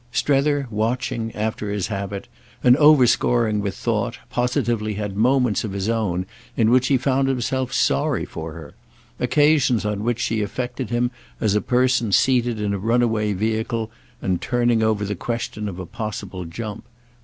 Strether, 0.11 0.65
watching, 0.71 1.31
after 1.35 1.69
his 1.69 1.85
habit, 1.85 2.27
and 2.63 2.75
overscoring 2.77 3.59
with 3.61 3.75
thought, 3.75 4.17
positively 4.31 4.95
had 4.95 5.15
moments 5.15 5.63
of 5.63 5.73
his 5.73 5.89
own 5.89 6.25
in 6.57 6.71
which 6.71 6.87
he 6.87 6.97
found 6.97 7.27
himself 7.27 7.71
sorry 7.71 8.25
for 8.25 8.53
her—occasions 8.53 9.85
on 9.85 10.03
which 10.03 10.19
she 10.19 10.41
affected 10.41 10.89
him 10.89 11.11
as 11.39 11.53
a 11.53 11.61
person 11.61 12.11
seated 12.11 12.59
in 12.59 12.73
a 12.73 12.79
runaway 12.79 13.31
vehicle 13.33 13.91
and 14.23 14.41
turning 14.41 14.81
over 14.81 15.05
the 15.05 15.13
question 15.13 15.69
of 15.69 15.77
a 15.77 15.85
possible 15.85 16.45
jump. 16.45 16.83